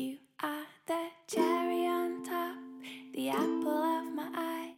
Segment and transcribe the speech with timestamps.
[0.00, 2.58] You are the cherry on top,
[3.12, 4.76] the apple of my eye.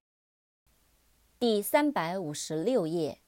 [1.39, 3.21] 第三百五十六页。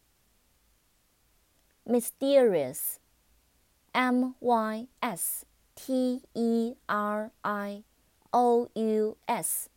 [1.85, 2.97] Mysterious,
[3.93, 5.45] M Y S
[5.75, 7.85] T E R I
[8.31, 9.69] O U S,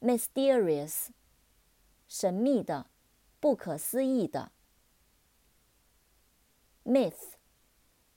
[0.00, 1.08] mysterious，
[2.08, 2.90] 神秘的，
[3.38, 4.50] 不可思议的。
[6.84, 7.34] Myth,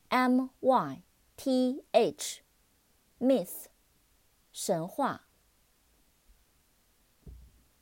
[0.10, 1.04] M Y
[1.36, 2.42] T H,
[3.21, 3.67] myth，
[4.53, 5.23] 神话。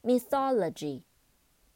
[0.03, 1.05] Mythology,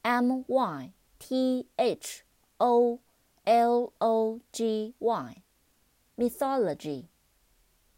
[0.03, 2.25] M Y T H
[2.59, 3.01] O
[3.45, 7.09] L O G Y，mythology，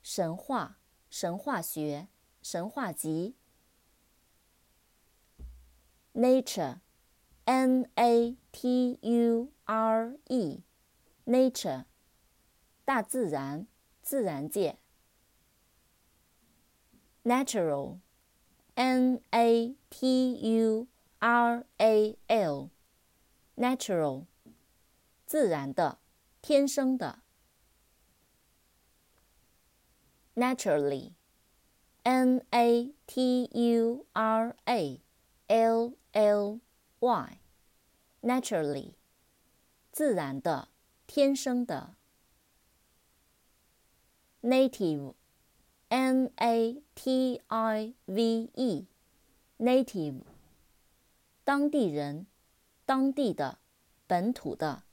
[0.03, 0.79] 神话、
[1.09, 2.07] 神话学、
[2.43, 3.35] 神话集。
[6.15, 11.87] Nature，N A T U R E，nature，
[12.85, 13.67] 大自然、
[14.01, 14.79] 自然界。
[17.24, 20.88] Natural，N A T U
[21.20, 24.26] R A L，natural，
[25.26, 26.00] 自然的、
[26.42, 27.20] 天生的。
[30.36, 35.02] Naturally，N A T U R A
[35.48, 36.60] L L
[37.00, 38.96] Y，naturally，
[39.92, 40.68] 自然的、
[41.08, 41.96] 天生的。
[49.59, 50.23] Native，native，
[51.45, 52.27] 当地人、
[52.87, 53.59] 当地的、
[54.07, 54.85] 本土的。